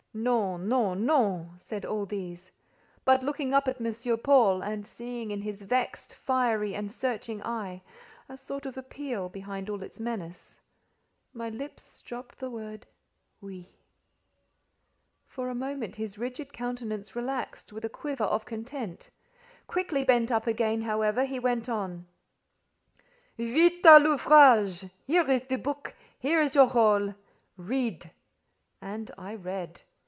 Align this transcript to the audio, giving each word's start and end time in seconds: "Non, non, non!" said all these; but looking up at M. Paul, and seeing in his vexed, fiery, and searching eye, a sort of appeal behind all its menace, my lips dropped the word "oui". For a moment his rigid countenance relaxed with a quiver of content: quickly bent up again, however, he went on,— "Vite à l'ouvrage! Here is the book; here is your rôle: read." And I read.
"Non, 0.13 0.67
non, 0.67 1.05
non!" 1.05 1.53
said 1.57 1.85
all 1.85 2.05
these; 2.05 2.51
but 3.05 3.23
looking 3.23 3.53
up 3.53 3.69
at 3.69 3.79
M. 3.79 4.17
Paul, 4.17 4.61
and 4.61 4.85
seeing 4.85 5.31
in 5.31 5.41
his 5.41 5.61
vexed, 5.61 6.15
fiery, 6.15 6.75
and 6.75 6.91
searching 6.91 7.41
eye, 7.43 7.81
a 8.27 8.35
sort 8.35 8.65
of 8.65 8.75
appeal 8.77 9.29
behind 9.29 9.69
all 9.69 9.81
its 9.81 10.01
menace, 10.01 10.59
my 11.31 11.47
lips 11.47 12.01
dropped 12.01 12.39
the 12.39 12.49
word 12.49 12.85
"oui". 13.41 13.71
For 15.27 15.47
a 15.47 15.55
moment 15.55 15.95
his 15.95 16.17
rigid 16.17 16.51
countenance 16.51 17.15
relaxed 17.15 17.71
with 17.71 17.85
a 17.85 17.89
quiver 17.89 18.25
of 18.25 18.43
content: 18.45 19.09
quickly 19.65 20.03
bent 20.03 20.29
up 20.29 20.45
again, 20.45 20.81
however, 20.81 21.23
he 21.23 21.39
went 21.39 21.69
on,— 21.69 22.05
"Vite 23.37 23.81
à 23.83 23.97
l'ouvrage! 24.03 24.89
Here 25.07 25.31
is 25.31 25.43
the 25.43 25.57
book; 25.57 25.95
here 26.19 26.41
is 26.41 26.53
your 26.53 26.67
rôle: 26.67 27.15
read." 27.55 28.11
And 28.81 29.09
I 29.17 29.35
read. 29.35 29.81